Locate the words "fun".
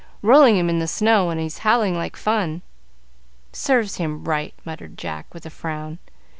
2.15-2.63